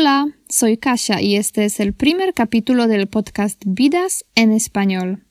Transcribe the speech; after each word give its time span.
Hola, 0.00 0.28
soy 0.48 0.78
Kasia 0.78 1.20
y 1.20 1.36
este 1.36 1.66
es 1.66 1.78
el 1.78 1.92
primer 1.92 2.32
capítulo 2.32 2.86
del 2.86 3.06
podcast 3.06 3.62
Vidas 3.66 4.24
en 4.34 4.50
Español. 4.50 5.26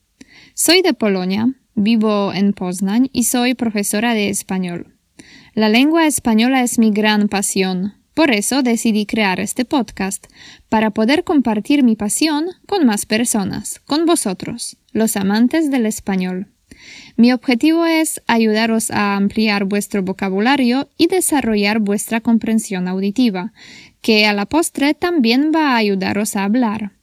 Soy 0.54 0.84
de 0.84 0.94
Polonia, 0.94 1.56
vivo 1.74 2.32
en 2.36 2.54
Poznań 2.54 3.10
y 3.12 3.24
soy 3.24 3.56
profesora 3.56 4.14
de 4.14 4.30
español. 4.30 4.94
La 5.56 5.70
lengua 5.70 6.06
española 6.06 6.62
es 6.62 6.78
mi 6.78 6.92
gran 6.92 7.30
pasión, 7.30 7.96
por 8.14 8.30
eso 8.30 8.62
decidí 8.62 9.08
crear 9.08 9.40
este 9.40 9.66
podcast, 9.66 10.28
para 10.70 10.92
poder 10.92 11.24
compartir 11.24 11.82
mi 11.82 11.96
pasión 11.96 12.46
con 12.68 12.86
más 12.86 13.08
personas, 13.08 13.80
con 13.88 14.06
vosotros, 14.06 14.78
los 14.92 15.18
amantes 15.18 15.72
del 15.72 15.88
español. 15.88 16.48
Mi 17.18 17.34
objetivo 17.34 17.86
es 17.86 18.22
ayudaros 18.28 18.92
a 18.92 19.16
ampliar 19.16 19.66
vuestro 19.66 20.04
vocabulario 20.04 20.90
y 20.98 21.08
desarrollar 21.08 21.80
vuestra 21.80 22.22
comprensión 22.22 22.88
auditiva, 22.88 23.52
que 24.02 24.26
a 24.26 24.34
la 24.34 24.46
postre 24.46 24.94
también 24.94 25.52
va 25.54 25.74
a 25.74 25.78
ayudaros 25.78 26.36
a 26.36 26.44
hablar. 26.44 26.94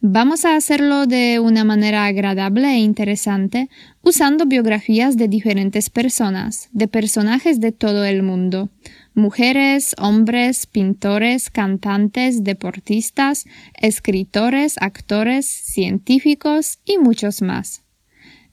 Vamos 0.00 0.44
a 0.44 0.54
hacerlo 0.54 1.06
de 1.06 1.40
una 1.40 1.64
manera 1.64 2.06
agradable 2.06 2.68
e 2.68 2.78
interesante, 2.78 3.68
usando 4.00 4.46
biografías 4.46 5.16
de 5.16 5.26
diferentes 5.26 5.90
personas, 5.90 6.68
de 6.70 6.86
personajes 6.86 7.58
de 7.58 7.72
todo 7.72 8.04
el 8.04 8.22
mundo, 8.22 8.70
mujeres, 9.14 9.96
hombres, 9.98 10.66
pintores, 10.66 11.50
cantantes, 11.50 12.44
deportistas, 12.44 13.46
escritores, 13.74 14.76
actores, 14.80 15.46
científicos 15.46 16.78
y 16.84 16.98
muchos 16.98 17.42
más. 17.42 17.82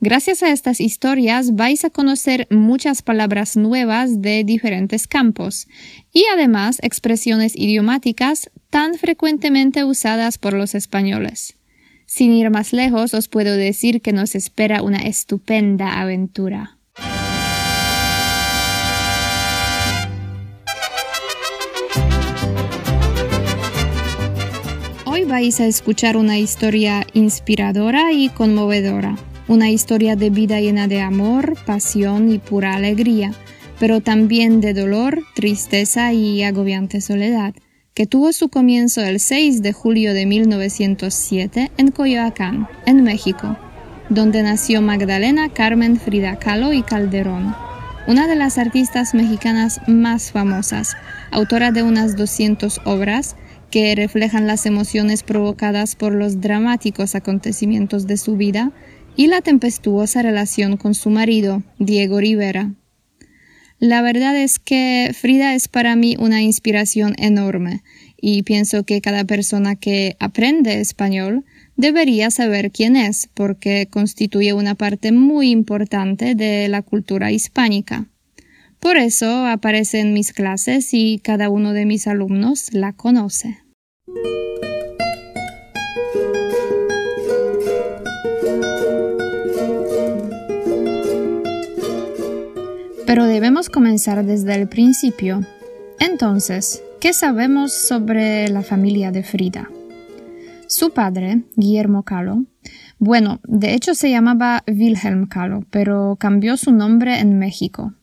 Gracias 0.02 0.44
a 0.44 0.50
estas 0.50 0.82
historias 0.82 1.56
vais 1.56 1.86
a 1.86 1.90
conocer 1.90 2.48
muchas 2.52 3.02
palabras 3.02 3.56
nuevas 3.56 4.22
de 4.22 4.44
diferentes 4.44 5.08
campos 5.08 5.68
y 6.12 6.26
además 6.34 6.80
expresiones 6.84 7.56
idiomáticas 7.56 8.52
tan 8.70 8.96
frecuentemente 8.96 9.86
usadas 9.86 10.38
por 10.38 10.54
los 10.54 10.76
españoles. 10.76 11.56
Sin 12.08 12.34
ir 12.34 12.50
más 12.50 12.74
lejos, 12.74 13.14
os 13.14 13.30
puedo 13.30 13.56
decir 13.56 14.02
que 14.02 14.12
nos 14.12 14.36
espera 14.36 14.84
una 14.84 14.98
estupenda 14.98 16.02
aventura. 16.02 16.78
Hoy 25.06 25.24
vais 25.24 25.62
a 25.62 25.66
escuchar 25.66 26.18
una 26.18 26.38
historia 26.38 27.08
inspiradora 27.14 28.12
y 28.12 28.28
conmovedora 28.28 29.18
una 29.48 29.70
historia 29.70 30.16
de 30.16 30.30
vida 30.30 30.60
llena 30.60 30.88
de 30.88 31.02
amor, 31.02 31.56
pasión 31.66 32.32
y 32.32 32.40
pura 32.40 32.76
alegría, 32.76 33.32
pero 33.80 34.02
también 34.02 34.62
de 34.62 34.74
dolor, 34.74 35.24
tristeza 35.36 36.14
y 36.14 36.44
agobiante 36.44 37.02
soledad, 37.02 37.54
que 37.94 38.08
tuvo 38.08 38.34
su 38.34 38.50
comienzo 38.50 39.02
el 39.02 39.20
6 39.20 39.62
de 39.62 39.74
julio 39.74 40.14
de 40.14 40.26
1907 40.26 41.72
en 41.78 41.92
Coyoacán, 41.92 42.68
en 42.86 43.04
México, 43.04 43.58
donde 44.10 44.44
nació 44.44 44.82
Magdalena 44.82 45.50
Carmen 45.50 46.00
Frida 46.00 46.38
Kahlo 46.38 46.74
y 46.74 46.82
Calderón, 46.82 47.56
una 48.08 48.28
de 48.28 48.36
las 48.36 48.58
artistas 48.58 49.14
mexicanas 49.14 49.80
más 49.88 50.32
famosas, 50.32 50.96
autora 51.32 51.72
de 51.72 51.84
unas 51.84 52.16
200 52.16 52.82
obras 52.86 53.36
que 53.72 53.96
reflejan 53.96 54.48
las 54.48 54.66
emociones 54.66 55.24
provocadas 55.24 55.96
por 55.96 56.14
los 56.14 56.40
dramáticos 56.40 57.16
acontecimientos 57.16 58.08
de 58.08 58.18
su 58.18 58.38
vida 58.38 58.72
y 59.16 59.28
la 59.28 59.42
tempestuosa 59.42 60.22
relación 60.22 60.78
con 60.78 60.94
su 60.94 61.10
marido, 61.10 61.64
Diego 61.80 62.20
Rivera. 62.20 62.74
La 63.80 64.02
verdad 64.02 64.36
es 64.38 64.60
que 64.60 65.12
Frida 65.14 65.54
es 65.54 65.68
para 65.68 65.96
mí 65.96 66.16
una 66.18 66.42
inspiración 66.42 67.14
enorme 67.18 67.84
y 68.20 68.44
pienso 68.44 68.84
que 68.84 69.02
cada 69.02 69.26
persona 69.26 69.76
que 69.76 70.16
aprende 70.20 70.80
español 70.80 71.44
debería 71.76 72.32
saber 72.32 72.72
quién 72.72 72.96
es 72.96 73.30
porque 73.34 73.88
constituye 73.90 74.54
una 74.54 74.76
parte 74.76 75.12
muy 75.12 75.52
importante 75.52 76.36
de 76.36 76.70
la 76.70 76.82
cultura 76.82 77.32
hispánica. 77.32 78.08
Por 78.80 78.98
eso 78.98 79.46
aparece 79.46 80.00
en 80.00 80.14
mis 80.14 80.32
clases 80.32 80.94
y 80.94 81.20
cada 81.20 81.50
uno 81.50 81.74
de 81.74 81.86
mis 81.86 82.08
alumnos 82.08 82.74
la 82.74 82.94
conoce. 82.94 83.58
Pero 93.16 93.28
debemos 93.28 93.70
comenzar 93.70 94.26
desde 94.26 94.56
el 94.56 94.68
principio. 94.68 95.40
Entonces, 96.02 96.84
¿qué 97.00 97.14
sabemos 97.14 97.72
sobre 97.72 98.50
la 98.50 98.62
familia 98.62 99.10
de 99.10 99.24
Frida? 99.24 99.70
Su 100.68 100.90
padre, 100.90 101.44
Guillermo 101.56 102.04
Kahlo, 102.04 102.44
bueno, 103.00 103.40
de 103.46 103.74
hecho 103.74 103.96
se 103.96 104.10
llamaba 104.10 104.66
Wilhelm 104.68 105.28
Kahlo, 105.28 105.64
pero 105.70 106.18
cambió 106.20 106.58
su 106.58 106.74
nombre 106.74 107.22
en 107.22 107.40
México. 107.40 107.94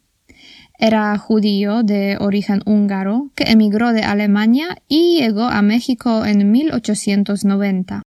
Era 0.78 1.18
judío 1.18 1.82
de 1.82 2.16
origen 2.18 2.62
húngaro 2.64 3.32
que 3.34 3.50
emigró 3.50 3.92
de 3.92 4.04
Alemania 4.04 4.78
y 4.88 5.18
llegó 5.18 5.42
a 5.42 5.60
México 5.60 6.24
en 6.24 6.50
1890. 6.50 8.00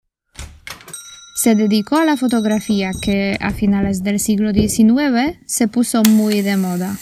Se 1.35 1.53
dedicó 1.53 1.97
a 1.97 2.05
la 2.05 2.15
fotografía 2.15 2.91
que 2.99 3.37
a 3.41 3.51
finales 3.51 4.03
del 4.03 4.21
siglo 4.21 4.53
XIX 4.53 5.37
se 5.45 5.67
puso 5.67 6.01
muy 6.03 6.41
de 6.41 6.55
moda. 6.55 6.95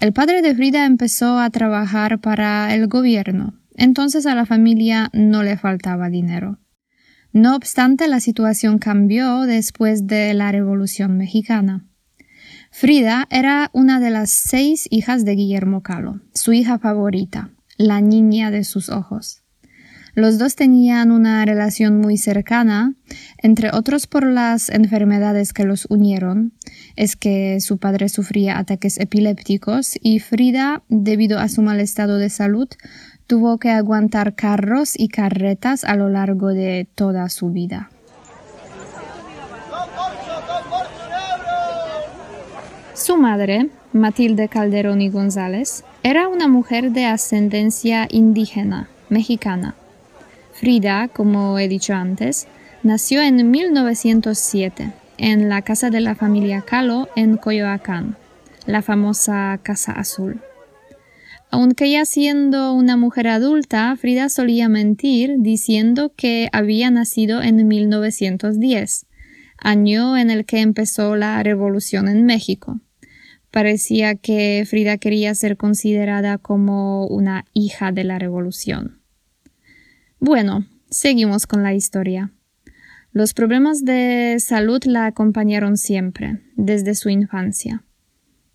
El 0.00 0.12
padre 0.12 0.42
de 0.42 0.56
Frida 0.56 0.84
empezó 0.84 1.38
a 1.38 1.48
trabajar 1.50 2.20
para 2.20 2.74
el 2.74 2.88
gobierno, 2.88 3.54
entonces 3.76 4.26
a 4.26 4.34
la 4.34 4.44
familia 4.44 5.08
no 5.12 5.44
le 5.44 5.56
faltaba 5.56 6.10
dinero. 6.10 6.58
No 7.32 7.54
obstante, 7.54 8.08
la 8.08 8.18
situación 8.18 8.78
cambió 8.78 9.42
después 9.42 10.08
de 10.08 10.34
la 10.34 10.50
Revolución 10.50 11.16
Mexicana. 11.16 11.86
Frida 12.72 13.28
era 13.30 13.70
una 13.72 14.00
de 14.00 14.10
las 14.10 14.30
seis 14.30 14.88
hijas 14.90 15.24
de 15.24 15.36
Guillermo 15.36 15.84
Calo, 15.84 16.20
su 16.34 16.52
hija 16.54 16.80
favorita, 16.80 17.52
la 17.76 18.00
niña 18.00 18.50
de 18.50 18.64
sus 18.64 18.88
ojos. 18.88 19.44
Los 20.18 20.36
dos 20.36 20.56
tenían 20.56 21.12
una 21.12 21.44
relación 21.44 22.00
muy 22.00 22.16
cercana, 22.16 22.92
entre 23.40 23.70
otros 23.70 24.08
por 24.08 24.26
las 24.26 24.68
enfermedades 24.68 25.52
que 25.52 25.62
los 25.62 25.86
unieron. 25.90 26.50
Es 26.96 27.14
que 27.14 27.60
su 27.60 27.78
padre 27.78 28.08
sufría 28.08 28.58
ataques 28.58 28.98
epilépticos 28.98 29.96
y 30.02 30.18
Frida, 30.18 30.82
debido 30.88 31.38
a 31.38 31.48
su 31.48 31.62
mal 31.62 31.78
estado 31.78 32.16
de 32.16 32.30
salud, 32.30 32.66
tuvo 33.28 33.58
que 33.58 33.70
aguantar 33.70 34.34
carros 34.34 34.98
y 34.98 35.06
carretas 35.06 35.84
a 35.84 35.94
lo 35.94 36.08
largo 36.08 36.48
de 36.48 36.88
toda 36.96 37.28
su 37.28 37.50
vida. 37.50 37.88
Su 42.92 43.16
madre, 43.18 43.70
Matilde 43.92 44.48
Calderón 44.48 45.00
y 45.00 45.10
González, 45.10 45.84
era 46.02 46.26
una 46.26 46.48
mujer 46.48 46.90
de 46.90 47.06
ascendencia 47.06 48.08
indígena, 48.10 48.88
mexicana. 49.10 49.76
Frida, 50.58 51.06
como 51.06 51.56
he 51.60 51.68
dicho 51.68 51.94
antes, 51.94 52.48
nació 52.82 53.22
en 53.22 53.48
1907 53.48 54.92
en 55.16 55.48
la 55.48 55.62
casa 55.62 55.88
de 55.88 56.00
la 56.00 56.16
familia 56.16 56.62
Calo 56.62 57.08
en 57.14 57.36
Coyoacán, 57.36 58.16
la 58.66 58.82
famosa 58.82 59.60
Casa 59.62 59.92
Azul. 59.92 60.40
Aunque 61.52 61.92
ya 61.92 62.04
siendo 62.04 62.72
una 62.72 62.96
mujer 62.96 63.28
adulta, 63.28 63.94
Frida 63.94 64.28
solía 64.28 64.68
mentir 64.68 65.36
diciendo 65.38 66.12
que 66.16 66.48
había 66.52 66.90
nacido 66.90 67.40
en 67.40 67.68
1910, 67.68 69.06
año 69.58 70.18
en 70.18 70.28
el 70.28 70.44
que 70.44 70.58
empezó 70.58 71.14
la 71.14 71.40
revolución 71.40 72.08
en 72.08 72.24
México. 72.24 72.80
Parecía 73.52 74.16
que 74.16 74.66
Frida 74.68 74.98
quería 74.98 75.36
ser 75.36 75.56
considerada 75.56 76.36
como 76.36 77.06
una 77.06 77.44
hija 77.54 77.92
de 77.92 78.02
la 78.02 78.18
revolución. 78.18 78.97
Bueno, 80.20 80.66
seguimos 80.90 81.46
con 81.46 81.62
la 81.62 81.74
historia. 81.74 82.32
Los 83.12 83.34
problemas 83.34 83.84
de 83.84 84.36
salud 84.40 84.82
la 84.84 85.06
acompañaron 85.06 85.76
siempre, 85.76 86.42
desde 86.56 86.96
su 86.96 87.08
infancia. 87.08 87.84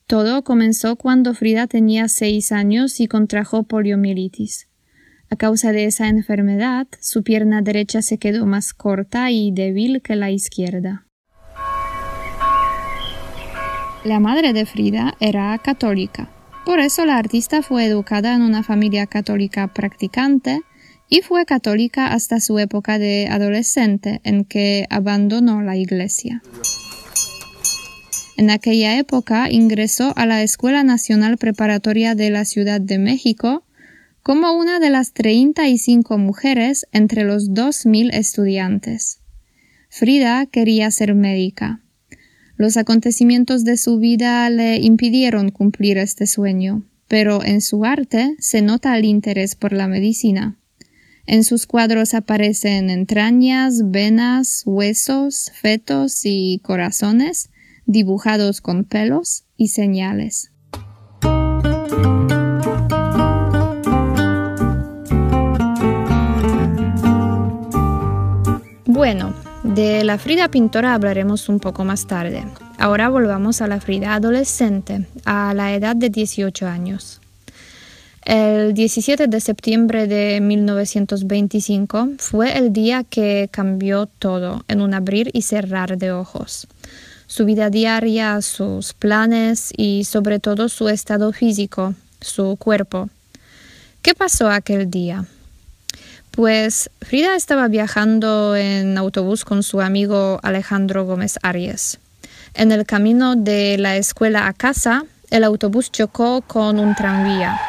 Todo 0.06 0.44
comenzó 0.44 0.98
cuando 0.98 1.34
Frida 1.34 1.68
tenía 1.68 2.10
seis 2.10 2.52
años 2.52 3.00
y 3.00 3.08
contrajo 3.08 3.64
poliomielitis. 3.64 4.68
A 5.30 5.38
causa 5.38 5.72
de 5.72 5.86
esa 5.86 6.10
enfermedad, 6.10 6.88
su 7.00 7.24
pierna 7.24 7.62
derecha 7.62 8.02
se 8.02 8.18
quedó 8.18 8.46
más 8.46 8.74
corta 8.74 9.32
y 9.32 9.52
débil 9.54 10.02
que 10.02 10.18
la 10.18 10.32
izquierda. 10.32 11.08
La 14.04 14.20
madre 14.20 14.52
de 14.52 14.66
Frida 14.66 15.16
era 15.22 15.58
católica. 15.60 16.30
Por 16.66 16.80
eso 16.80 17.06
la 17.06 17.18
artista 17.18 17.62
fue 17.62 17.86
educada 17.86 18.36
en 18.36 18.42
una 18.42 18.64
familia 18.64 19.08
católica 19.08 19.74
practicante 19.74 20.62
y 21.14 21.22
fue 21.22 21.46
católica 21.46 22.08
hasta 22.08 22.40
su 22.40 22.58
época 22.58 22.98
de 22.98 23.28
adolescente 23.30 24.20
en 24.24 24.46
que 24.46 24.88
abandonó 24.90 25.62
la 25.62 25.78
iglesia. 25.78 26.42
En 28.36 28.50
aquella 28.50 28.98
época 28.98 29.48
ingresó 29.52 30.14
a 30.16 30.26
la 30.26 30.42
Escuela 30.42 30.84
Nacional 30.84 31.38
Preparatoria 31.38 32.16
de 32.16 32.32
la 32.32 32.46
Ciudad 32.46 32.82
de 32.82 32.98
México, 32.98 33.64
como 34.24 34.54
una 34.54 34.80
de 34.80 34.90
las 34.90 35.14
35 35.14 36.18
mujeres 36.18 36.88
entre 36.92 37.26
los 37.26 37.52
2.000 37.52 38.10
estudiantes. 38.12 39.20
Frida 39.90 40.48
quería 40.48 40.90
ser 40.90 41.14
médica. 41.14 41.82
Los 42.58 42.76
acontecimientos 42.76 43.64
de 43.66 43.78
su 43.78 44.00
vida 44.00 44.50
le 44.50 44.78
impidieron 44.78 45.52
cumplir 45.52 46.00
este 46.00 46.26
sueño, 46.26 46.82
pero 47.08 47.44
en 47.44 47.62
su 47.62 47.86
arte 47.86 48.36
se 48.40 48.64
nota 48.64 48.98
el 48.98 49.06
interés 49.06 49.54
por 49.54 49.74
la 49.74 49.88
medicina. 49.88 50.58
En 51.26 51.46
sus 51.46 51.66
cuadros 51.66 52.14
aparecen 52.14 52.90
entrañas, 52.90 53.92
venas, 53.92 54.64
huesos, 54.66 55.52
fetos 55.54 56.22
y 56.26 56.60
corazones, 56.64 57.50
dibujados 57.86 58.60
con 58.60 58.84
pelos 58.84 59.46
y 59.56 59.70
señales. 59.70 60.52
Bueno, 68.86 69.34
de 69.64 70.04
la 70.04 70.18
Frida 70.18 70.50
pintora 70.50 70.94
hablaremos 70.94 71.48
un 71.48 71.60
poco 71.60 71.86
más 71.86 72.06
tarde. 72.06 72.44
Ahora 72.78 73.08
volvamos 73.08 73.62
a 73.62 73.68
la 73.68 73.80
Frida 73.80 74.14
adolescente, 74.14 75.08
a 75.24 75.54
la 75.54 75.74
edad 75.74 75.96
de 75.96 76.10
18 76.10 76.68
años. 76.68 77.23
El 78.26 78.74
17 78.74 79.28
de 79.28 79.42
septiembre 79.42 80.08
de 80.08 80.40
1925 80.40 82.12
fue 82.20 82.58
el 82.58 82.72
día 82.72 83.04
que 83.04 83.50
cambió 83.52 84.06
todo 84.06 84.64
en 84.70 84.80
un 84.80 84.94
abrir 84.94 85.30
y 85.34 85.42
cerrar 85.42 85.98
de 85.98 86.14
ojos. 86.14 86.68
Su 87.28 87.44
vida 87.44 87.70
diaria, 87.70 88.42
sus 88.42 88.94
planes 88.94 89.74
y 89.76 90.06
sobre 90.06 90.40
todo 90.40 90.70
su 90.70 90.88
estado 90.88 91.34
físico, 91.34 91.96
su 92.22 92.56
cuerpo. 92.56 93.10
¿Qué 94.02 94.14
pasó 94.14 94.50
aquel 94.50 94.90
día? 94.90 95.26
Pues 96.32 96.90
Frida 97.02 97.36
estaba 97.36 97.68
viajando 97.68 98.56
en 98.56 98.98
autobús 98.98 99.44
con 99.44 99.64
su 99.64 99.82
amigo 99.82 100.40
Alejandro 100.44 101.06
Gómez 101.06 101.40
Arias. 101.42 102.00
En 102.54 102.72
el 102.72 102.86
camino 102.86 103.36
de 103.36 103.78
la 103.78 103.98
escuela 103.98 104.48
a 104.48 104.54
casa, 104.54 105.04
el 105.30 105.44
autobús 105.44 105.92
chocó 105.92 106.42
con 106.42 106.80
un 106.80 106.96
tranvía. 106.96 107.60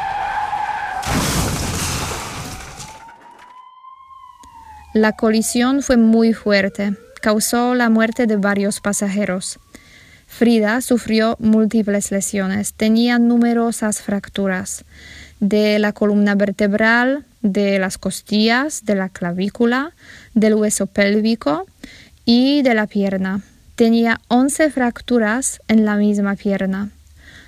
La 4.94 5.10
colisión 5.10 5.82
fue 5.82 5.96
muy 5.96 6.34
fuerte, 6.34 6.94
causó 7.20 7.74
la 7.74 7.90
muerte 7.90 8.28
de 8.28 8.36
varios 8.36 8.80
pasajeros. 8.80 9.58
Frida 10.28 10.80
sufrió 10.82 11.34
múltiples 11.40 12.12
lesiones, 12.12 12.74
tenía 12.74 13.18
numerosas 13.18 14.00
fracturas 14.00 14.84
de 15.40 15.80
la 15.80 15.92
columna 15.92 16.36
vertebral, 16.36 17.24
de 17.42 17.80
las 17.80 17.98
costillas, 17.98 18.84
de 18.84 18.94
la 18.94 19.08
clavícula, 19.08 19.90
del 20.32 20.54
hueso 20.54 20.86
pélvico 20.86 21.66
y 22.24 22.62
de 22.62 22.74
la 22.74 22.86
pierna. 22.86 23.42
Tenía 23.74 24.20
11 24.28 24.70
fracturas 24.70 25.60
en 25.66 25.84
la 25.84 25.96
misma 25.96 26.36
pierna. 26.36 26.90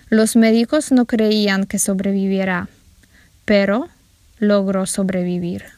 Los 0.09 0.35
médicos 0.35 0.91
no 0.91 1.07
creían 1.07 1.67
que 1.67 1.79
sobreviviera, 1.79 2.69
pero 3.45 3.89
logró 4.41 4.85
sobrevivir. 4.87 5.76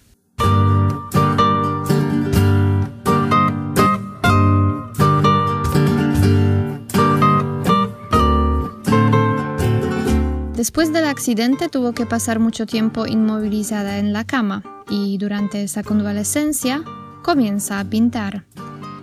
Después 10.58 10.92
del 10.92 11.04
accidente 11.04 11.68
tuvo 11.68 11.92
que 11.92 12.04
pasar 12.04 12.40
mucho 12.40 12.66
tiempo 12.66 13.06
inmovilizada 13.06 13.98
en 13.98 14.12
la 14.12 14.24
cama 14.24 14.64
y 14.90 15.16
durante 15.16 15.62
esa 15.62 15.84
convalescencia 15.84 16.82
comienza 17.22 17.78
a 17.78 17.84
pintar. 17.84 18.44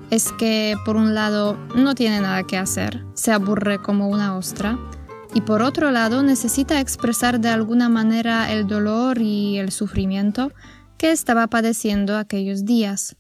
Es 0.10 0.34
que 0.34 0.76
por 0.84 0.98
un 0.98 1.16
lado 1.16 1.58
no 1.74 1.96
tiene 1.96 2.20
nada 2.20 2.44
que 2.44 2.58
hacer, 2.58 3.06
se 3.14 3.32
aburre 3.32 3.82
como 3.82 4.10
una 4.10 4.36
ostra, 4.36 4.78
y 5.34 5.40
por 5.40 5.62
otro 5.62 5.92
lado 5.92 6.24
necesita 6.24 6.82
expresar 6.82 7.40
de 7.40 7.48
alguna 7.48 7.88
manera 7.88 8.52
el 8.52 8.68
dolor 8.68 9.22
y 9.22 9.58
el 9.58 9.72
sufrimiento 9.72 10.52
que 10.98 11.14
estaba 11.14 11.48
padeciendo 11.48 12.18
aquellos 12.18 12.66
días. 12.66 13.16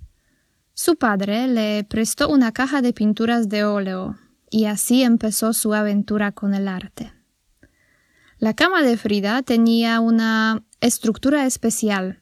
Su 0.74 0.98
padre 0.98 1.48
le 1.48 1.86
prestó 1.86 2.28
una 2.28 2.52
caja 2.52 2.82
de 2.82 2.92
pinturas 2.92 3.48
de 3.48 3.64
óleo 3.64 4.18
y 4.52 4.66
así 4.66 5.04
empezó 5.04 5.54
su 5.54 5.74
aventura 5.74 6.34
con 6.34 6.54
el 6.54 6.68
arte. 6.68 7.14
La 8.38 8.54
cama 8.54 8.84
de 8.84 8.98
Frida 8.98 9.42
tenía 9.44 10.02
una 10.02 10.64
estructura 10.82 11.46
especial. 11.46 12.22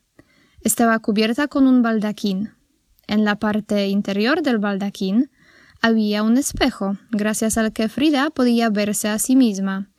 Estaba 0.62 1.00
cubierta 1.00 1.48
con 1.48 1.66
un 1.66 1.82
baldaquín. 1.82 2.54
En 3.08 3.26
la 3.26 3.38
parte 3.38 3.88
interior 3.88 4.44
del 4.44 4.60
baldaquín 4.60 5.32
había 5.82 6.22
un 6.22 6.38
espejo, 6.38 6.98
gracias 7.10 7.58
al 7.58 7.74
que 7.74 7.90
Frida 7.90 8.30
podía 8.30 8.70
verse 8.70 9.10
a 9.10 9.18
sí 9.18 9.36
misma. 9.36 9.92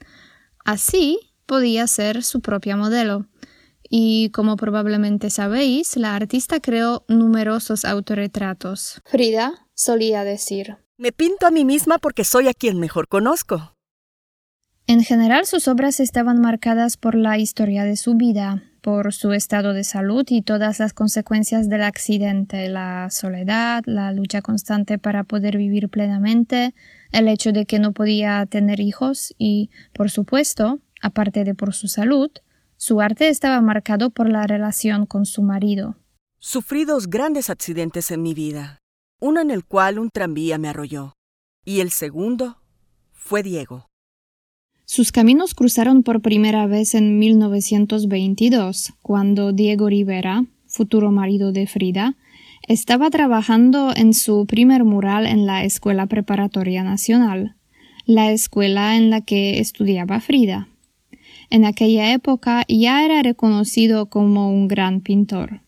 Así 0.64 1.19
podía 1.46 1.87
ser 1.88 2.22
su 2.22 2.40
propia 2.40 2.76
modelo. 2.76 3.26
Y 3.90 4.31
como 4.31 4.56
probablemente 4.56 5.31
sabéis, 5.31 5.96
la 5.96 6.14
artista 6.14 6.60
creó 6.60 7.05
numerosos 7.08 7.84
autorretratos. 7.84 9.02
Frida 9.05 9.67
solía 9.75 10.22
decir 10.22 10.78
Me 10.96 11.10
pinto 11.10 11.46
a 11.46 11.50
mí 11.50 11.64
misma 11.64 11.99
porque 11.99 12.25
soy 12.25 12.49
a 12.49 12.55
quien 12.55 12.78
mejor 12.78 13.08
conozco. 13.08 13.75
En 14.86 15.02
general 15.02 15.46
sus 15.46 15.66
obras 15.66 15.98
estaban 15.98 16.42
marcadas 16.42 16.98
por 16.98 17.14
la 17.14 17.38
historia 17.38 17.84
de 17.84 17.96
su 17.96 18.16
vida, 18.16 18.64
por 18.82 19.14
su 19.14 19.32
estado 19.32 19.72
de 19.72 19.82
salud 19.82 20.26
y 20.28 20.42
todas 20.42 20.78
las 20.78 20.92
consecuencias 20.92 21.70
del 21.70 21.82
accidente, 21.82 22.69
la 22.69 23.08
soledad, 23.08 23.82
la 23.86 24.12
lucha 24.12 24.42
constante 24.42 24.98
para 24.98 25.25
poder 25.25 25.56
vivir 25.56 25.88
plenamente, 25.88 26.75
el 27.12 27.28
hecho 27.28 27.52
de 27.52 27.64
que 27.64 27.78
no 27.78 27.92
podía 27.92 28.44
tener 28.44 28.78
hijos 28.78 29.34
y, 29.38 29.70
por 29.94 30.10
supuesto, 30.10 30.81
aparte 31.00 31.44
de 31.44 31.54
por 31.54 31.72
su 31.72 31.88
salud, 31.88 32.31
su 32.76 33.00
arte 33.00 33.31
estaba 33.31 33.62
marcado 33.62 34.10
por 34.10 34.28
la 34.28 34.46
relación 34.46 35.06
con 35.06 35.25
su 35.25 35.40
marido. 35.40 35.96
Sufrí 36.40 36.84
dos 36.84 37.08
grandes 37.08 37.48
accidentes 37.48 38.10
en 38.10 38.20
mi 38.20 38.34
vida, 38.34 38.81
uno 39.19 39.40
en 39.40 39.50
el 39.50 39.64
cual 39.64 39.98
un 39.98 40.10
tranvía 40.10 40.58
me 40.58 40.69
arrolló, 40.69 41.14
y 41.64 41.81
el 41.81 41.90
segundo 41.90 42.58
fue 43.12 43.42
Diego. 43.42 43.86
Sus 44.86 45.12
caminos 45.12 45.55
cruzaron 45.55 46.03
por 46.03 46.20
primera 46.20 46.67
vez 46.67 46.94
en 46.94 47.19
1922, 47.19 48.93
cuando 49.00 49.53
Diego 49.53 49.88
Rivera, 49.88 50.44
futuro 50.67 51.10
marido 51.10 51.53
de 51.53 51.67
Frida, 51.67 52.17
estaba 52.69 53.08
trabajando 53.08 53.94
en 53.96 54.12
su 54.12 54.44
primer 54.44 54.84
mural 54.84 55.26
en 55.26 55.46
la 55.46 55.64
Escuela 55.64 56.06
Preparatoria 56.06 56.84
Nacional, 56.84 57.56
la 58.05 58.31
escuela 58.31 58.96
en 58.96 59.08
la 59.08 59.22
que 59.22 59.58
estudiaba 59.58 60.20
Frida. 60.20 60.69
En 61.48 61.64
aquella 61.64 62.12
época 62.12 62.64
ya 62.69 63.06
era 63.06 63.22
reconocido 63.22 64.10
como 64.10 64.50
un 64.50 64.69
gran 64.69 65.00
pintor. 65.00 65.62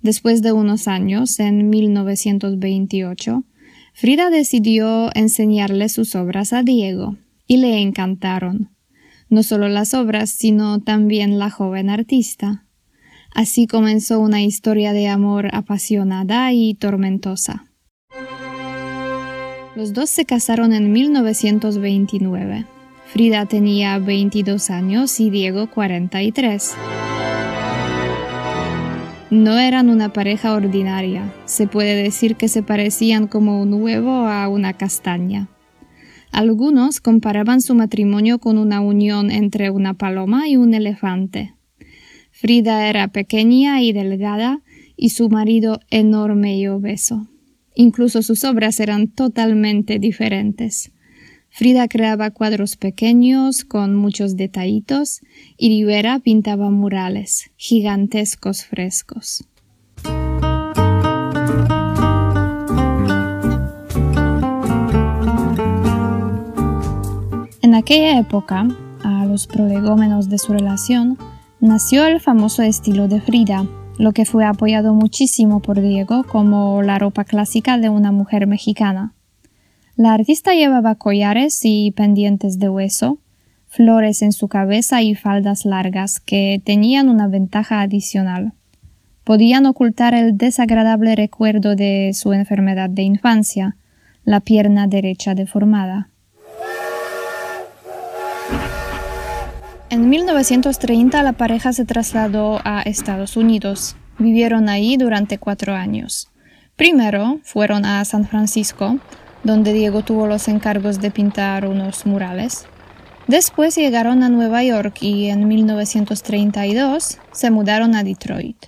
Después 0.00 0.42
de 0.42 0.52
unos 0.52 0.86
años, 0.86 1.40
en 1.40 1.70
1928, 1.70 3.42
Frida 3.94 4.30
decidió 4.30 5.10
enseñarle 5.16 5.88
sus 5.88 6.14
obras 6.14 6.52
a 6.52 6.62
Diego 6.62 7.16
y 7.48 7.56
le 7.56 7.80
encantaron, 7.80 8.70
no 9.28 9.42
solo 9.42 9.68
las 9.68 9.94
obras, 9.94 10.30
sino 10.30 10.80
también 10.80 11.38
la 11.38 11.50
joven 11.50 11.90
artista. 11.90 12.66
Así 13.34 13.66
comenzó 13.66 14.20
una 14.20 14.42
historia 14.42 14.92
de 14.92 15.08
amor 15.08 15.48
apasionada 15.52 16.52
y 16.52 16.74
tormentosa. 16.74 17.64
Los 19.74 19.92
dos 19.92 20.10
se 20.10 20.24
casaron 20.24 20.72
en 20.72 20.92
1929. 20.92 22.66
Frida 23.06 23.46
tenía 23.46 23.98
22 23.98 24.70
años 24.70 25.18
y 25.18 25.30
Diego 25.30 25.70
43. 25.70 26.74
No 29.30 29.58
eran 29.58 29.88
una 29.88 30.12
pareja 30.12 30.54
ordinaria, 30.54 31.32
se 31.44 31.66
puede 31.66 32.02
decir 32.02 32.36
que 32.36 32.48
se 32.48 32.62
parecían 32.62 33.26
como 33.26 33.62
un 33.62 33.74
huevo 33.74 34.26
a 34.26 34.48
una 34.48 34.72
castaña. 34.72 35.48
Algunos 36.30 37.00
comparaban 37.00 37.60
su 37.60 37.74
matrimonio 37.74 38.38
con 38.38 38.58
una 38.58 38.80
unión 38.80 39.30
entre 39.30 39.70
una 39.70 39.94
paloma 39.94 40.48
y 40.48 40.56
un 40.56 40.74
elefante. 40.74 41.54
Frida 42.30 42.88
era 42.88 43.08
pequeña 43.08 43.82
y 43.82 43.92
delgada 43.92 44.60
y 44.96 45.10
su 45.10 45.28
marido 45.28 45.80
enorme 45.90 46.58
y 46.58 46.68
obeso. 46.68 47.26
Incluso 47.74 48.22
sus 48.22 48.44
obras 48.44 48.80
eran 48.80 49.08
totalmente 49.08 49.98
diferentes. 49.98 50.92
Frida 51.48 51.88
creaba 51.88 52.30
cuadros 52.30 52.76
pequeños 52.76 53.64
con 53.64 53.94
muchos 53.96 54.36
detallitos 54.36 55.20
y 55.56 55.70
Rivera 55.70 56.20
pintaba 56.20 56.70
murales, 56.70 57.50
gigantescos 57.56 58.64
frescos. 58.64 59.47
Aquella 67.88 68.18
época, 68.18 68.68
a 69.02 69.24
los 69.24 69.46
prolegómenos 69.46 70.28
de 70.28 70.36
su 70.36 70.52
relación 70.52 71.16
nació 71.58 72.04
el 72.04 72.20
famoso 72.20 72.62
estilo 72.62 73.08
de 73.08 73.22
Frida, 73.22 73.64
lo 73.96 74.12
que 74.12 74.26
fue 74.26 74.44
apoyado 74.44 74.92
muchísimo 74.92 75.60
por 75.60 75.80
Diego 75.80 76.22
como 76.24 76.82
la 76.82 76.98
ropa 76.98 77.24
clásica 77.24 77.78
de 77.78 77.88
una 77.88 78.12
mujer 78.12 78.46
mexicana. 78.46 79.14
La 79.96 80.12
artista 80.12 80.52
llevaba 80.52 80.96
collares 80.96 81.60
y 81.62 81.90
pendientes 81.92 82.58
de 82.58 82.68
hueso, 82.68 83.20
flores 83.68 84.20
en 84.20 84.32
su 84.32 84.48
cabeza 84.48 85.00
y 85.00 85.14
faldas 85.14 85.64
largas 85.64 86.20
que 86.20 86.60
tenían 86.62 87.08
una 87.08 87.26
ventaja 87.26 87.80
adicional. 87.80 88.52
Podían 89.24 89.64
ocultar 89.64 90.12
el 90.12 90.36
desagradable 90.36 91.16
recuerdo 91.16 91.74
de 91.74 92.10
su 92.12 92.34
enfermedad 92.34 92.90
de 92.90 93.04
infancia, 93.04 93.78
la 94.24 94.40
pierna 94.40 94.88
derecha 94.88 95.34
deformada. 95.34 96.10
En 99.90 100.10
1930 100.10 101.22
la 101.22 101.32
pareja 101.32 101.72
se 101.72 101.86
trasladó 101.86 102.60
a 102.62 102.82
Estados 102.82 103.38
Unidos. 103.38 103.96
Vivieron 104.18 104.68
ahí 104.68 104.98
durante 104.98 105.38
cuatro 105.38 105.74
años. 105.74 106.28
Primero 106.76 107.40
fueron 107.42 107.86
a 107.86 108.04
San 108.04 108.26
Francisco, 108.26 108.98
donde 109.44 109.72
Diego 109.72 110.02
tuvo 110.02 110.26
los 110.26 110.46
encargos 110.48 111.00
de 111.00 111.10
pintar 111.10 111.66
unos 111.66 112.04
murales. 112.04 112.66
Después 113.28 113.76
llegaron 113.76 114.22
a 114.22 114.28
Nueva 114.28 114.62
York 114.62 114.98
y 115.00 115.30
en 115.30 115.48
1932 115.48 117.18
se 117.32 117.50
mudaron 117.50 117.94
a 117.94 118.04
Detroit. 118.04 118.66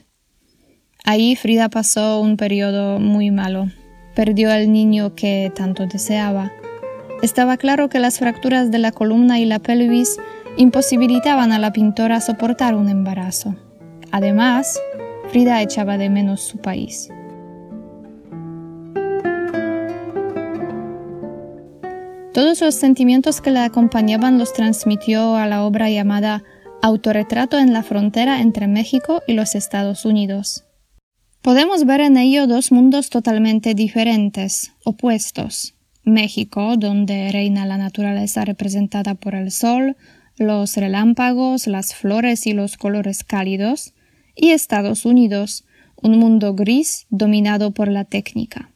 Ahí 1.05 1.37
Frida 1.37 1.69
pasó 1.69 2.21
un 2.21 2.39
periodo 2.39 2.99
muy 2.99 3.31
malo. 3.31 3.69
Perdió 4.15 4.51
al 4.51 4.73
niño 4.73 5.15
que 5.15 5.53
tanto 5.55 5.87
deseaba. 5.87 6.51
Estaba 7.23 7.59
claro 7.59 7.91
que 7.91 7.99
las 7.99 8.19
fracturas 8.19 8.71
de 8.71 8.79
la 8.79 8.93
columna 8.93 9.39
y 9.39 9.45
la 9.45 9.59
pelvis 9.59 10.17
imposibilitaban 10.61 11.53
a 11.53 11.59
la 11.59 11.73
pintora 11.73 12.21
soportar 12.21 12.75
un 12.75 12.91
embarazo. 12.91 13.57
Además, 14.11 14.79
Frida 15.31 15.63
echaba 15.63 15.97
de 15.97 16.11
menos 16.11 16.43
su 16.43 16.59
país. 16.59 17.09
Todos 22.35 22.61
los 22.61 22.75
sentimientos 22.75 23.41
que 23.41 23.51
la 23.51 23.65
acompañaban 23.65 24.39
los 24.39 24.53
transmitió 24.53 25.35
a 25.35 25.47
la 25.47 25.65
obra 25.65 25.89
llamada 25.89 26.43
Autorretrato 26.83 27.59
en 27.59 27.73
la 27.73 27.83
frontera 27.83 28.43
entre 28.43 28.69
México 28.69 29.23
y 29.27 29.33
los 29.33 29.55
Estados 29.55 30.05
Unidos. 30.05 30.65
Podemos 31.41 31.87
ver 31.87 32.03
en 32.03 32.19
ello 32.19 32.47
dos 32.47 32.71
mundos 32.71 33.09
totalmente 33.09 33.73
diferentes, 33.75 34.73
opuestos. 34.85 35.75
México, 36.05 36.77
donde 36.77 37.31
reina 37.33 37.65
la 37.65 37.79
naturaleza 37.79 38.45
representada 38.45 39.15
por 39.15 39.35
el 39.35 39.51
sol, 39.51 39.97
los 40.41 40.77
relámpagos, 40.77 41.67
las 41.67 41.95
flores 41.95 42.47
y 42.47 42.55
los 42.55 42.79
colores 42.79 43.25
cálidos, 43.25 43.93
y 44.35 44.51
Estados 44.51 45.05
Unidos, 45.05 45.67
un 45.97 46.19
mundo 46.19 46.55
gris 46.55 47.07
dominado 47.11 47.73
por 47.73 47.89
la 47.89 48.05
técnica. 48.05 48.71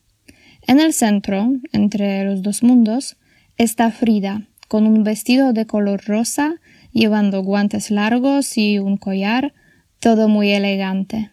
En 0.67 0.79
el 0.79 0.93
centro, 0.93 1.55
entre 1.73 2.25
los 2.25 2.43
dos 2.43 2.63
mundos, 2.63 3.17
está 3.57 3.91
Frida, 3.91 4.47
con 4.69 4.87
un 4.87 5.05
vestido 5.05 5.55
de 5.55 5.67
color 5.67 6.05
rosa, 6.05 6.57
llevando 6.93 7.43
guantes 7.43 7.91
largos 7.91 8.59
y 8.59 8.79
un 8.79 8.99
collar, 8.99 9.55
todo 10.01 10.29
muy 10.29 10.51
elegante. 10.51 11.31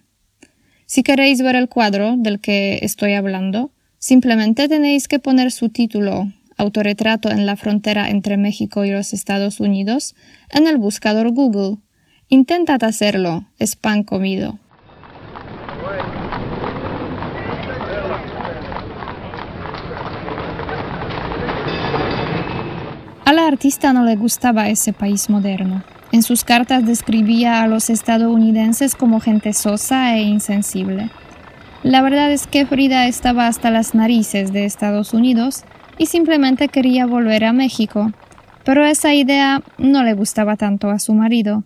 Si 0.85 1.03
queréis 1.03 1.41
ver 1.41 1.57
el 1.57 1.67
cuadro 1.67 2.15
del 2.17 2.39
que 2.39 2.79
estoy 2.83 3.13
hablando, 3.13 3.71
simplemente 3.99 4.69
tenéis 4.69 5.09
que 5.09 5.19
poner 5.19 5.51
su 5.51 5.69
título 5.69 6.31
Autorretrato 6.61 7.31
en 7.31 7.47
la 7.47 7.55
frontera 7.55 8.11
entre 8.11 8.37
México 8.37 8.85
y 8.85 8.91
los 8.91 9.13
Estados 9.13 9.59
Unidos 9.59 10.13
en 10.51 10.67
el 10.67 10.77
buscador 10.77 11.31
Google. 11.31 11.77
Intentad 12.29 12.83
hacerlo, 12.83 13.45
es 13.57 13.75
pan 13.75 14.03
comido. 14.03 14.59
A 23.25 23.33
la 23.33 23.47
artista 23.47 23.91
no 23.91 24.03
le 24.03 24.15
gustaba 24.15 24.69
ese 24.69 24.93
país 24.93 25.31
moderno. 25.31 25.83
En 26.11 26.21
sus 26.21 26.43
cartas 26.43 26.85
describía 26.85 27.63
a 27.63 27.67
los 27.67 27.89
estadounidenses 27.89 28.93
como 28.93 29.19
gente 29.19 29.53
sosa 29.53 30.15
e 30.15 30.21
insensible. 30.21 31.09
La 31.81 32.03
verdad 32.03 32.31
es 32.31 32.45
que 32.45 32.67
Frida 32.67 33.07
estaba 33.07 33.47
hasta 33.47 33.71
las 33.71 33.95
narices 33.95 34.53
de 34.53 34.65
Estados 34.65 35.15
Unidos 35.15 35.63
y 36.01 36.07
simplemente 36.07 36.67
quería 36.67 37.05
volver 37.05 37.43
a 37.43 37.53
México, 37.53 38.11
pero 38.65 38.83
esa 38.83 39.13
idea 39.13 39.61
no 39.77 40.03
le 40.03 40.15
gustaba 40.15 40.57
tanto 40.57 40.89
a 40.89 40.97
su 40.97 41.13
marido. 41.13 41.63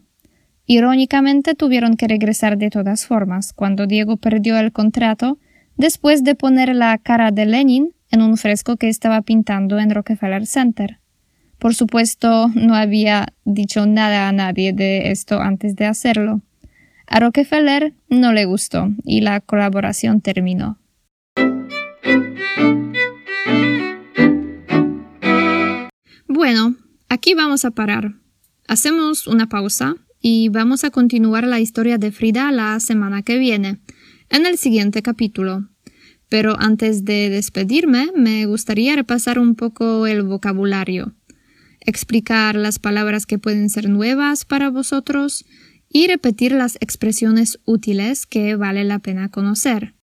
Irónicamente 0.66 1.56
tuvieron 1.56 1.96
que 1.96 2.10
regresar 2.10 2.58
de 2.58 2.70
todas 2.70 3.06
formas 3.06 3.54
cuando 3.54 3.88
Diego 3.88 4.18
perdió 4.18 4.58
el 4.58 4.74
contrato 4.74 5.38
después 5.78 6.26
de 6.26 6.36
poner 6.36 6.76
la 6.76 6.98
cara 6.98 7.32
de 7.32 7.46
Lenin 7.46 7.94
en 8.12 8.22
un 8.22 8.36
fresco 8.36 8.76
que 8.76 8.90
estaba 8.90 9.22
pintando 9.22 9.80
en 9.80 9.92
Rockefeller 9.92 10.46
Center. 10.46 11.00
Por 11.58 11.74
supuesto, 11.74 12.50
no 12.56 12.76
había 12.76 13.28
dicho 13.46 13.86
nada 13.86 14.28
a 14.28 14.34
nadie 14.34 14.74
de 14.74 15.12
esto 15.12 15.40
antes 15.40 15.78
de 15.78 15.86
hacerlo. 15.86 16.42
A 17.08 17.22
Rockefeller 17.22 17.94
no 18.10 18.34
le 18.34 18.44
gustó 18.44 18.90
y 19.06 19.22
la 19.22 19.40
colaboración 19.40 20.20
terminó. 20.20 20.78
Bueno, 26.28 26.76
aquí 27.10 27.34
vamos 27.34 27.66
a 27.66 27.72
parar. 27.72 28.16
Hacemos 28.68 29.28
una 29.28 29.48
pausa 29.48 29.96
y 30.22 30.50
vamos 30.50 30.84
a 30.84 30.92
continuar 30.92 31.46
la 31.46 31.60
historia 31.60 31.98
de 31.98 32.12
Frida 32.12 32.52
la 32.52 32.80
semana 32.80 33.22
que 33.22 33.38
viene, 33.38 33.80
en 34.30 34.46
el 34.46 34.58
siguiente 34.58 35.02
capítulo. 35.02 35.70
Pero 36.30 36.56
antes 36.60 37.06
de 37.06 37.30
despedirme, 37.30 38.12
me 38.16 38.46
gustaría 38.46 38.96
repasar 38.96 39.40
un 39.40 39.56
poco 39.56 40.08
el 40.08 40.24
vocabulario 40.24 41.14
explicar 41.86 42.56
las 42.56 42.80
palabras 42.80 43.26
que 43.26 43.38
pueden 43.40 43.70
ser 43.70 43.90
nuevas 43.90 44.46
para 44.46 44.70
vosotros 44.70 45.46
y 45.88 46.08
repetir 46.08 46.52
las 46.52 46.76
expresiones 46.82 47.60
útiles 47.66 48.26
que 48.26 48.56
vale 48.56 48.84
la 48.84 49.00
pena 49.00 49.30
conocer. 49.30 49.94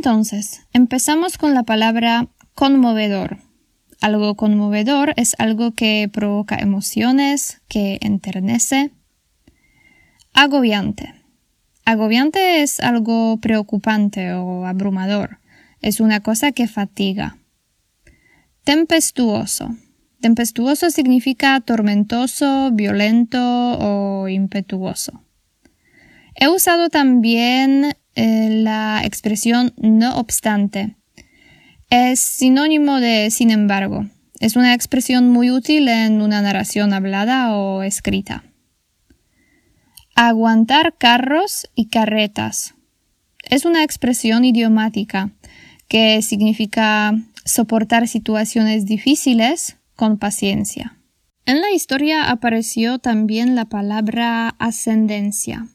Entonces, 0.00 0.62
empezamos 0.72 1.36
con 1.36 1.52
la 1.52 1.62
palabra 1.62 2.26
conmovedor. 2.54 3.36
Algo 4.00 4.34
conmovedor 4.34 5.12
es 5.16 5.36
algo 5.38 5.72
que 5.72 6.08
provoca 6.10 6.56
emociones, 6.56 7.60
que 7.68 7.98
enternece. 8.00 8.92
Agobiante. 10.32 11.12
Agobiante 11.84 12.62
es 12.62 12.80
algo 12.80 13.36
preocupante 13.42 14.32
o 14.32 14.64
abrumador 14.64 15.38
es 15.82 16.00
una 16.00 16.20
cosa 16.20 16.52
que 16.52 16.66
fatiga. 16.66 17.36
Tempestuoso. 18.64 19.76
Tempestuoso 20.22 20.88
significa 20.88 21.60
tormentoso, 21.60 22.70
violento 22.72 23.38
o 23.38 24.28
impetuoso. 24.28 25.22
He 26.36 26.48
usado 26.48 26.88
también 26.88 27.96
la 28.14 29.02
expresión 29.04 29.72
no 29.76 30.16
obstante. 30.16 30.96
Es 31.90 32.20
sinónimo 32.20 33.00
de 33.00 33.30
sin 33.30 33.50
embargo. 33.50 34.06
Es 34.38 34.56
una 34.56 34.74
expresión 34.74 35.28
muy 35.28 35.50
útil 35.50 35.88
en 35.88 36.22
una 36.22 36.40
narración 36.40 36.92
hablada 36.92 37.54
o 37.56 37.82
escrita. 37.82 38.44
Aguantar 40.14 40.96
carros 40.96 41.68
y 41.74 41.88
carretas. 41.88 42.74
Es 43.42 43.64
una 43.64 43.82
expresión 43.84 44.44
idiomática 44.44 45.30
que 45.88 46.22
significa 46.22 47.12
soportar 47.44 48.06
situaciones 48.06 48.86
difíciles 48.86 49.76
con 49.96 50.18
paciencia. 50.18 50.96
En 51.46 51.60
la 51.60 51.72
historia 51.72 52.30
apareció 52.30 52.98
también 52.98 53.56
la 53.56 53.64
palabra 53.64 54.50
ascendencia. 54.58 55.66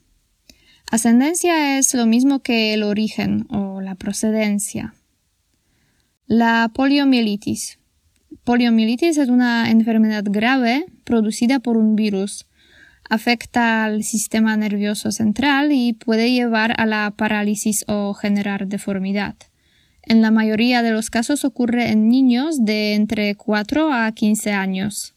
Ascendencia 0.91 1.79
es 1.79 1.93
lo 1.95 2.05
mismo 2.05 2.39
que 2.39 2.73
el 2.73 2.83
origen 2.83 3.47
o 3.49 3.81
la 3.81 3.95
procedencia. 3.95 4.93
La 6.27 6.71
poliomielitis. 6.73 7.79
Poliomielitis 8.43 9.17
es 9.17 9.29
una 9.29 9.71
enfermedad 9.71 10.23
grave 10.27 10.85
producida 11.03 11.59
por 11.59 11.77
un 11.77 11.95
virus. 11.95 12.45
Afecta 13.09 13.85
al 13.85 14.03
sistema 14.03 14.55
nervioso 14.57 15.11
central 15.11 15.71
y 15.71 15.93
puede 15.93 16.31
llevar 16.31 16.79
a 16.79 16.85
la 16.85 17.11
parálisis 17.17 17.83
o 17.87 18.13
generar 18.13 18.67
deformidad. 18.67 19.35
En 20.03 20.21
la 20.21 20.29
mayoría 20.29 20.83
de 20.83 20.91
los 20.91 21.09
casos 21.09 21.45
ocurre 21.45 21.89
en 21.89 22.09
niños 22.09 22.63
de 22.63 22.93
entre 22.93 23.33
4 23.33 23.91
a 23.91 24.11
15 24.11 24.51
años. 24.51 25.15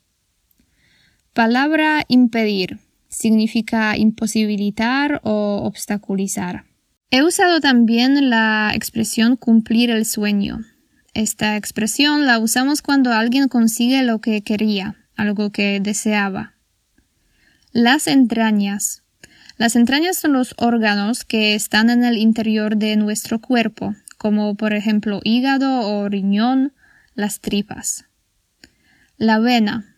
Palabra 1.35 2.05
impedir 2.09 2.79
significa 3.19 3.97
imposibilitar 3.97 5.21
o 5.25 5.63
obstaculizar. 5.65 6.65
He 7.11 7.23
usado 7.23 7.61
también 7.61 8.31
la 8.31 8.71
expresión 8.75 9.37
cumplir 9.37 9.91
el 9.91 10.05
sueño. 10.05 10.61
Esta 11.15 11.57
expresión 11.57 12.27
la 12.27 12.39
usamos 12.39 12.81
cuando 12.81 13.13
alguien 13.13 13.49
consigue 13.49 14.03
lo 14.03 14.21
que 14.21 14.43
quería, 14.43 14.95
algo 15.17 15.51
que 15.51 15.81
deseaba. 15.81 16.55
Las 17.73 18.07
entrañas. 18.07 19.03
Las 19.57 19.75
entrañas 19.75 20.17
son 20.17 20.33
los 20.35 20.55
órganos 20.57 21.25
que 21.25 21.57
están 21.57 21.91
en 21.91 22.05
el 22.05 22.19
interior 22.19 22.77
de 22.77 22.95
nuestro 22.97 23.41
cuerpo, 23.41 23.97
como 24.17 24.55
por 24.55 24.73
ejemplo 24.75 25.21
hígado 25.25 25.81
o 25.81 26.09
riñón, 26.09 26.73
las 27.15 27.41
tripas. 27.41 28.05
La 29.17 29.41
vena. 29.41 29.97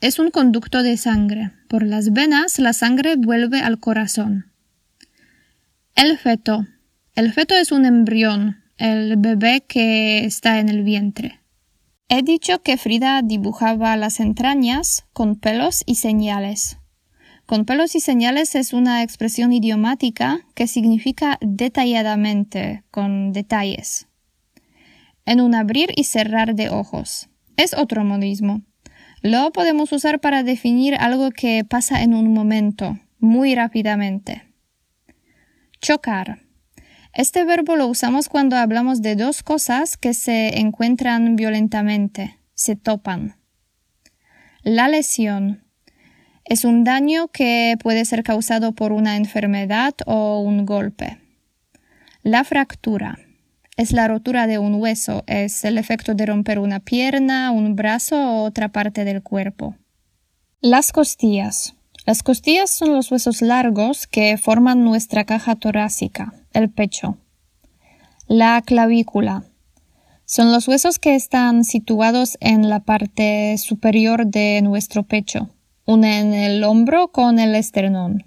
Es 0.00 0.18
un 0.18 0.32
conducto 0.32 0.82
de 0.82 0.96
sangre. 0.96 1.52
Por 1.68 1.82
las 1.82 2.12
venas 2.12 2.58
la 2.58 2.72
sangre 2.72 3.16
vuelve 3.16 3.60
al 3.60 3.78
corazón. 3.78 4.50
El 5.94 6.16
feto. 6.16 6.66
El 7.14 7.32
feto 7.32 7.54
es 7.54 7.72
un 7.72 7.84
embrión, 7.84 8.62
el 8.78 9.16
bebé 9.18 9.64
que 9.68 10.24
está 10.24 10.60
en 10.60 10.70
el 10.70 10.82
vientre. 10.82 11.40
He 12.08 12.22
dicho 12.22 12.62
que 12.62 12.78
Frida 12.78 13.20
dibujaba 13.22 13.94
las 13.98 14.18
entrañas 14.18 15.04
con 15.12 15.36
pelos 15.36 15.82
y 15.84 15.96
señales. 15.96 16.78
Con 17.44 17.66
pelos 17.66 17.94
y 17.94 18.00
señales 18.00 18.54
es 18.54 18.72
una 18.72 19.02
expresión 19.02 19.52
idiomática 19.52 20.40
que 20.54 20.66
significa 20.66 21.36
detalladamente, 21.42 22.82
con 22.90 23.32
detalles. 23.34 24.06
En 25.26 25.42
un 25.42 25.54
abrir 25.54 25.90
y 25.96 26.04
cerrar 26.04 26.54
de 26.54 26.70
ojos. 26.70 27.28
Es 27.58 27.74
otro 27.74 28.04
modismo. 28.04 28.62
Lo 29.22 29.50
podemos 29.50 29.90
usar 29.92 30.20
para 30.20 30.44
definir 30.44 30.94
algo 30.94 31.30
que 31.30 31.64
pasa 31.64 32.02
en 32.02 32.14
un 32.14 32.32
momento, 32.32 32.98
muy 33.18 33.54
rápidamente. 33.54 34.44
Chocar. 35.80 36.40
Este 37.12 37.44
verbo 37.44 37.74
lo 37.74 37.88
usamos 37.88 38.28
cuando 38.28 38.56
hablamos 38.56 39.02
de 39.02 39.16
dos 39.16 39.42
cosas 39.42 39.96
que 39.96 40.14
se 40.14 40.60
encuentran 40.60 41.34
violentamente, 41.34 42.38
se 42.54 42.76
topan. 42.76 43.36
La 44.62 44.88
lesión 44.88 45.64
es 46.44 46.64
un 46.64 46.84
daño 46.84 47.28
que 47.28 47.76
puede 47.82 48.04
ser 48.04 48.22
causado 48.22 48.72
por 48.72 48.92
una 48.92 49.16
enfermedad 49.16 49.94
o 50.06 50.40
un 50.40 50.64
golpe. 50.64 51.18
La 52.22 52.44
fractura 52.44 53.18
es 53.78 53.92
la 53.92 54.08
rotura 54.08 54.48
de 54.48 54.58
un 54.58 54.74
hueso, 54.74 55.22
es 55.28 55.64
el 55.64 55.78
efecto 55.78 56.14
de 56.14 56.26
romper 56.26 56.58
una 56.58 56.80
pierna, 56.80 57.52
un 57.52 57.76
brazo 57.76 58.16
o 58.16 58.42
otra 58.42 58.70
parte 58.70 59.04
del 59.04 59.22
cuerpo. 59.22 59.76
Las 60.60 60.90
costillas. 60.90 61.76
Las 62.04 62.24
costillas 62.24 62.70
son 62.70 62.92
los 62.92 63.12
huesos 63.12 63.40
largos 63.40 64.08
que 64.08 64.36
forman 64.36 64.82
nuestra 64.82 65.24
caja 65.24 65.54
torácica 65.54 66.34
el 66.52 66.70
pecho. 66.70 67.18
La 68.26 68.60
clavícula. 68.62 69.44
Son 70.24 70.50
los 70.50 70.66
huesos 70.66 70.98
que 70.98 71.14
están 71.14 71.62
situados 71.62 72.36
en 72.40 72.68
la 72.68 72.80
parte 72.80 73.56
superior 73.58 74.26
de 74.26 74.60
nuestro 74.60 75.04
pecho. 75.04 75.50
Unen 75.84 76.34
el 76.34 76.64
hombro 76.64 77.12
con 77.12 77.38
el 77.38 77.54
esternón. 77.54 78.26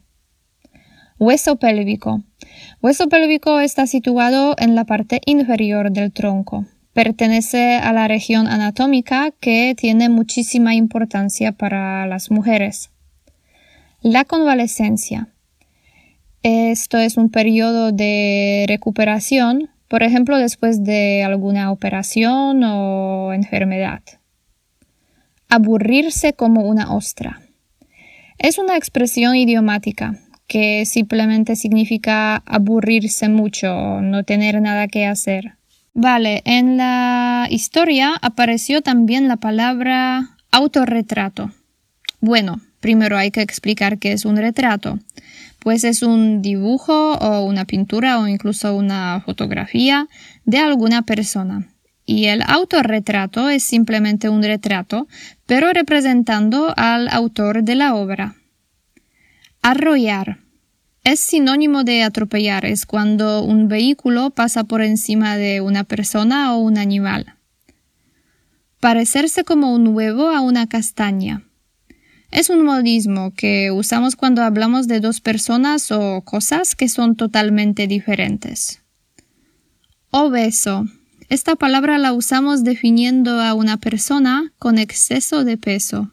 Hueso 1.20 1.58
pélvico. 1.58 2.24
Hueso 2.82 3.10
pélvico 3.10 3.60
está 3.60 3.86
situado 3.86 4.56
en 4.58 4.76
la 4.76 4.86
parte 4.86 5.22
inferior 5.26 5.92
del 5.92 6.12
tronco. 6.12 6.66
Pertenece 6.94 7.76
a 7.76 7.94
la 7.94 8.08
región 8.08 8.48
anatómica 8.48 9.32
que 9.40 9.76
tiene 9.78 10.10
muchísima 10.10 10.76
importancia 10.76 11.52
para 11.52 12.06
las 12.08 12.32
mujeres. 12.32 12.90
La 14.02 14.26
convalescencia. 14.26 15.30
Esto 16.44 16.98
es 16.98 17.18
un 17.18 17.30
periodo 17.30 17.92
de 17.92 18.66
recuperación, 18.68 19.70
por 19.88 20.02
ejemplo, 20.02 20.38
después 20.38 20.84
de 20.84 21.24
alguna 21.24 21.72
operación 21.72 22.64
o 22.64 23.32
enfermedad. 23.32 24.02
Aburrirse 25.50 26.34
como 26.34 26.62
una 26.62 26.96
ostra. 26.96 27.42
Es 28.40 28.58
una 28.58 28.76
expresión 28.76 29.36
idiomática 29.36 30.18
que 30.52 30.86
simplemente 30.86 31.56
significa 31.56 32.44
aburrirse 32.46 33.30
mucho, 33.30 34.02
no 34.02 34.26
tener 34.26 34.62
nada 34.62 34.90
que 34.90 35.06
hacer. 35.06 35.54
Vale, 35.94 36.42
en 36.44 36.76
la 36.76 37.48
historia 37.50 38.16
apareció 38.22 38.82
también 38.82 39.30
la 39.30 39.38
palabra 39.38 40.36
autorretrato. 40.52 41.52
Bueno, 42.20 42.60
primero 42.82 43.18
hay 43.18 43.32
que 43.32 43.42
explicar 43.42 43.98
qué 43.98 44.12
es 44.12 44.26
un 44.26 44.36
retrato 44.36 45.00
pues 45.62 45.84
es 45.84 46.02
un 46.02 46.42
dibujo 46.42 47.14
o 47.14 47.46
una 47.46 47.66
pintura 47.66 48.20
o 48.20 48.28
incluso 48.28 48.76
una 48.76 49.22
fotografía 49.24 50.08
de 50.44 50.58
alguna 50.58 51.04
persona. 51.04 51.68
Y 52.04 52.26
el 52.26 52.42
autorretrato 52.42 53.48
es 53.48 53.64
simplemente 53.64 54.28
un 54.28 54.42
retrato, 54.42 55.08
pero 55.46 55.72
representando 55.72 56.74
al 56.76 57.08
autor 57.10 57.64
de 57.64 57.76
la 57.76 57.94
obra. 57.94 58.34
Arrollar. 59.62 60.41
Es 61.04 61.20
sinónimo 61.20 61.84
de 61.84 62.04
atropellar, 62.04 62.64
es 62.64 62.86
cuando 62.86 63.44
un 63.44 63.68
vehículo 63.68 64.30
pasa 64.30 64.66
por 64.66 64.84
encima 64.84 65.36
de 65.36 65.60
una 65.60 65.84
persona 65.84 66.54
o 66.54 66.60
un 66.60 66.78
animal. 66.78 67.38
Parecerse 68.80 69.44
como 69.44 69.74
un 69.74 69.88
huevo 69.88 70.30
a 70.30 70.42
una 70.42 70.68
castaña. 70.68 71.44
Es 72.30 72.52
un 72.52 72.64
modismo 72.64 73.34
que 73.36 73.72
usamos 73.72 74.16
cuando 74.16 74.44
hablamos 74.44 74.88
de 74.88 75.00
dos 75.00 75.22
personas 75.22 75.92
o 75.92 76.22
cosas 76.22 76.76
que 76.76 76.88
son 76.88 77.16
totalmente 77.16 77.88
diferentes. 77.88 78.84
Obeso. 80.12 80.86
Esta 81.30 81.56
palabra 81.56 81.98
la 81.98 82.14
usamos 82.14 82.64
definiendo 82.64 83.42
a 83.42 83.56
una 83.56 83.78
persona 83.78 84.54
con 84.60 84.78
exceso 84.78 85.44
de 85.46 85.58
peso. 85.58 86.12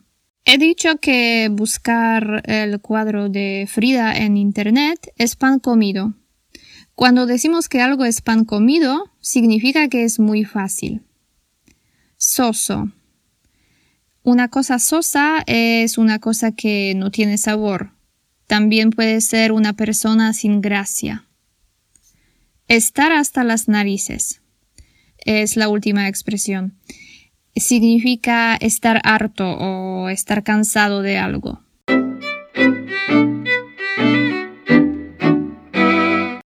He 0.51 0.57
dicho 0.57 0.97
que 0.97 1.51
buscar 1.53 2.41
el 2.47 2.81
cuadro 2.81 3.29
de 3.29 3.69
Frida 3.71 4.17
en 4.17 4.39
Internet 4.39 5.13
es 5.19 5.37
pan 5.37 5.59
comido. 5.59 6.15
Cuando 6.95 7.27
decimos 7.27 7.69
que 7.69 7.83
algo 7.83 8.07
es 8.07 8.23
pan 8.23 8.47
comido, 8.47 9.13
significa 9.21 9.89
que 9.89 10.05
es 10.05 10.19
muy 10.19 10.47
fácil. 10.47 11.03
Soso. 12.17 12.91
Una 14.23 14.49
cosa 14.49 14.79
sosa 14.79 15.43
es 15.47 15.99
una 15.99 16.19
cosa 16.19 16.53
que 16.53 16.95
no 16.97 17.11
tiene 17.11 17.37
sabor. 17.37 17.91
También 18.47 18.89
puede 18.89 19.21
ser 19.21 19.53
una 19.53 19.75
persona 19.75 20.33
sin 20.33 20.63
gracia. 20.63 21.27
Estar 22.69 23.13
hasta 23.13 23.45
las 23.45 23.69
narices 23.69 24.41
es 25.19 25.59
la 25.59 25.69
última 25.69 26.09
expresión. 26.09 26.79
Significa 27.61 28.57
estar 28.57 29.01
harto 29.05 29.45
o 29.45 30.09
estar 30.09 30.43
cansado 30.43 31.03
de 31.03 31.19
algo. 31.19 31.61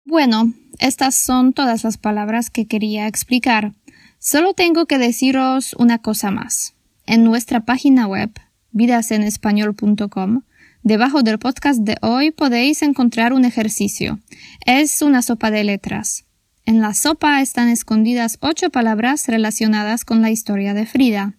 Bueno, 0.05 0.53
estas 0.79 1.15
son 1.15 1.53
todas 1.53 1.85
las 1.85 1.97
palabras 1.97 2.51
que 2.51 2.67
quería 2.67 3.07
explicar. 3.07 3.73
Solo 4.19 4.55
tengo 4.55 4.87
que 4.87 4.99
deciros 4.99 5.75
una 5.75 5.99
cosa 5.99 6.31
más. 6.31 6.75
En 7.07 7.25
nuestra 7.25 7.61
página 7.65 8.07
web, 8.07 8.31
vidasenespañol.com, 8.73 10.43
debajo 10.83 11.23
del 11.23 11.39
podcast 11.39 11.81
de 11.81 11.97
hoy 12.03 12.31
podéis 12.31 12.83
encontrar 12.83 13.33
un 13.33 13.45
ejercicio. 13.45 14.19
Es 14.67 15.03
una 15.03 15.23
sopa 15.23 15.51
de 15.51 15.65
letras. 15.65 16.25
En 16.65 16.81
la 16.81 16.95
sopa 16.95 17.41
están 17.41 17.69
escondidas 17.69 18.39
ocho 18.41 18.71
palabras 18.71 19.27
relacionadas 19.27 20.05
con 20.05 20.23
la 20.23 20.31
historia 20.31 20.75
de 20.75 20.87
Frida. 20.87 21.35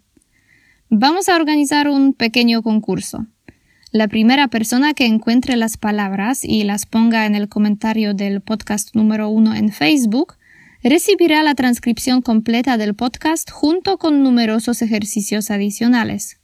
Vamos 0.90 1.30
a 1.30 1.36
organizar 1.36 1.88
un 1.88 2.14
pequeño 2.14 2.62
concurso. 2.62 3.26
La 3.92 4.10
primera 4.10 4.50
persona 4.50 4.94
que 4.94 5.06
encuentre 5.06 5.56
las 5.56 5.78
palabras 5.78 6.44
y 6.44 6.64
las 6.64 6.86
ponga 6.86 7.26
en 7.26 7.36
el 7.36 7.48
comentario 7.48 8.14
del 8.14 8.42
podcast 8.42 8.96
número 8.96 9.30
uno 9.30 9.56
en 9.56 9.72
Facebook 9.72 10.36
recibirá 10.84 11.42
la 11.42 11.56
transcripción 11.56 12.22
completa 12.22 12.76
del 12.78 12.94
podcast 12.94 13.50
junto 13.50 13.98
con 13.98 14.24
numerosos 14.24 14.82
ejercicios 14.82 15.52
adicionales. 15.52 16.42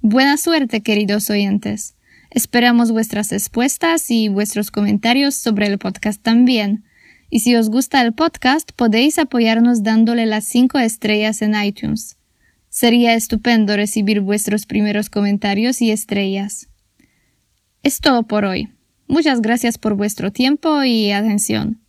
Buena 0.00 0.36
suerte, 0.36 0.80
queridos 0.80 1.30
oyentes. 1.30 1.94
Esperamos 2.30 2.90
vuestras 2.90 3.30
respuestas 3.30 4.10
y 4.10 4.28
vuestros 4.28 4.72
comentarios 4.72 5.36
sobre 5.36 5.66
el 5.66 5.78
podcast 5.78 6.20
también. 6.20 6.84
Y 7.30 7.40
si 7.40 7.54
os 7.54 7.70
gusta 7.70 8.02
el 8.02 8.12
podcast, 8.12 8.72
podéis 8.72 9.18
apoyarnos 9.18 9.82
dándole 9.82 10.26
las 10.26 10.44
5 10.44 10.78
estrellas 10.80 11.40
en 11.42 11.54
iTunes. 11.54 12.16
Sería 12.68 13.14
estupendo 13.14 13.76
recibir 13.76 14.20
vuestros 14.20 14.66
primeros 14.66 15.10
comentarios 15.10 15.80
y 15.80 15.90
estrellas. 15.90 16.68
Es 17.82 18.00
todo 18.00 18.24
por 18.24 18.44
hoy. 18.44 18.68
Muchas 19.06 19.40
gracias 19.40 19.78
por 19.78 19.94
vuestro 19.94 20.30
tiempo 20.32 20.82
y 20.84 21.10
atención. 21.10 21.80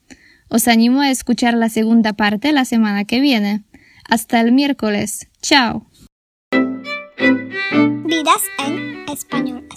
Os 0.47 0.67
animo 0.67 1.01
a 1.01 1.11
escuchar 1.11 1.53
la 1.53 1.69
segunda 1.69 2.13
parte 2.13 2.51
la 2.51 2.65
semana 2.65 3.05
que 3.05 3.19
viene. 3.19 3.63
Hasta 4.09 4.41
el 4.41 4.51
miércoles. 4.51 5.27
Chao. 5.41 5.87
Vidas 6.51 8.41
en 8.65 9.05
español. 9.09 9.67